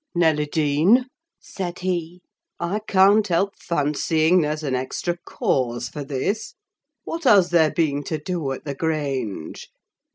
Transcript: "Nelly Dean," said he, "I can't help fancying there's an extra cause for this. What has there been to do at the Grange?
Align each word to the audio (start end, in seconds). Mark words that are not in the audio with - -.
"Nelly 0.15 0.47
Dean," 0.47 1.05
said 1.39 1.77
he, 1.77 2.21
"I 2.59 2.79
can't 2.87 3.27
help 3.27 3.55
fancying 3.55 4.41
there's 4.41 4.63
an 4.63 4.73
extra 4.73 5.15
cause 5.25 5.89
for 5.89 6.03
this. 6.03 6.55
What 7.03 7.25
has 7.25 7.51
there 7.51 7.69
been 7.69 8.03
to 8.05 8.17
do 8.17 8.51
at 8.51 8.65
the 8.65 8.73
Grange? 8.73 9.69